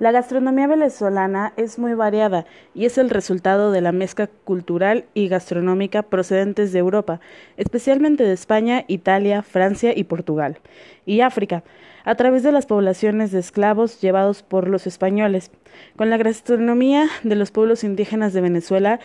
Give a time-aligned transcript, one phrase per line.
[0.00, 5.28] La gastronomía venezolana es muy variada y es el resultado de la mezcla cultural y
[5.28, 7.20] gastronómica procedentes de Europa,
[7.58, 10.58] especialmente de España, Italia, Francia y Portugal,
[11.04, 11.64] y África,
[12.06, 15.50] a través de las poblaciones de esclavos llevados por los españoles,
[15.96, 19.00] con la gastronomía de los pueblos indígenas de Venezuela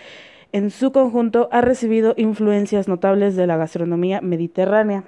[0.53, 5.03] en su conjunto ha recibido influencias notables de la gastronomía mediterránea.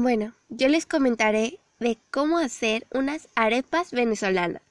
[0.00, 4.62] Bueno, yo les comentaré de cómo hacer unas arepas venezolanas.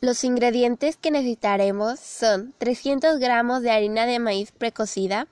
[0.00, 5.28] Los ingredientes que necesitaremos son 300 gramos de harina de maíz precocida,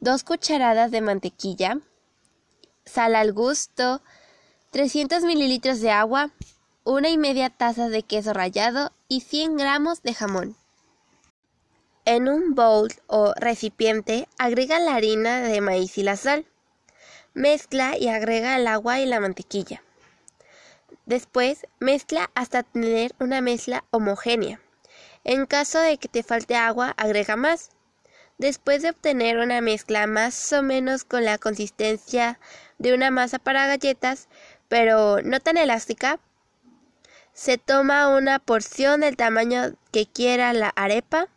[0.00, 1.78] 2 cucharadas de mantequilla,
[2.84, 4.02] sal al gusto,
[4.72, 6.32] 300 mililitros de agua,
[6.82, 10.56] una y media taza de queso rallado y 100 gramos de jamón.
[12.06, 16.44] En un bowl o recipiente agrega la harina de maíz y la sal.
[17.32, 19.82] Mezcla y agrega el agua y la mantequilla.
[21.06, 24.60] Después mezcla hasta tener una mezcla homogénea.
[25.24, 27.70] En caso de que te falte agua, agrega más.
[28.36, 32.38] Después de obtener una mezcla más o menos con la consistencia
[32.76, 34.28] de una masa para galletas,
[34.68, 36.20] pero no tan elástica,
[37.32, 41.28] se toma una porción del tamaño que quiera la arepa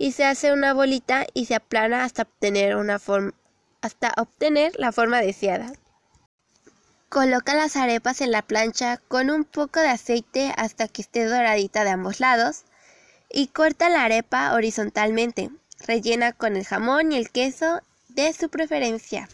[0.00, 3.34] y se hace una bolita y se aplana hasta obtener una forma
[3.82, 5.74] hasta obtener la forma deseada.
[7.10, 11.84] Coloca las arepas en la plancha con un poco de aceite hasta que esté doradita
[11.84, 12.64] de ambos lados
[13.30, 15.50] y corta la arepa horizontalmente.
[15.86, 19.28] Rellena con el jamón y el queso de su preferencia.